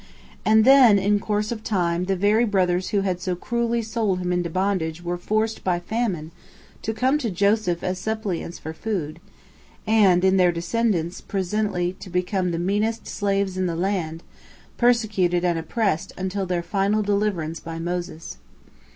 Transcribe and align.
And 0.43 0.65
then 0.65 0.97
in 0.97 1.19
course 1.19 1.51
of 1.51 1.63
time 1.63 2.05
the 2.05 2.15
very 2.15 2.43
brothers 2.43 2.89
who 2.89 3.01
had 3.01 3.21
so 3.21 3.35
cruelly 3.35 3.83
sold 3.83 4.17
him 4.17 4.33
into 4.33 4.49
bondage 4.49 5.03
were 5.03 5.15
forced 5.15 5.63
by 5.63 5.79
famine 5.79 6.31
to 6.81 6.91
come 6.91 7.19
to 7.19 7.29
Joseph 7.29 7.83
as 7.83 7.99
suppliants 7.99 8.57
for 8.57 8.73
food, 8.73 9.19
and, 9.85 10.23
in 10.25 10.37
their 10.37 10.51
descendants, 10.51 11.21
presently 11.21 11.93
to 11.99 12.09
become 12.09 12.49
the 12.49 12.57
meanest 12.57 13.05
slaves 13.05 13.57
in 13.57 13.67
the 13.67 13.75
land, 13.75 14.23
persecuted 14.75 15.45
and 15.45 15.59
oppressed 15.59 16.13
until 16.17 16.47
their 16.47 16.63
final 16.63 17.03
deliverance 17.03 17.59
by 17.59 17.77
Moses. 17.77 18.37